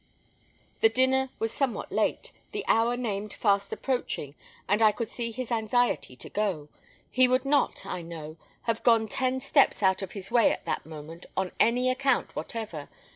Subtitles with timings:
[0.79, 4.33] The dinner was somewhat late, the hour named fast approaching,
[4.67, 6.69] and I could see his anxiety to go.
[7.11, 10.87] He would not, I know, have gone ten steps out of his way at that
[10.87, 12.89] moment on any account whatever.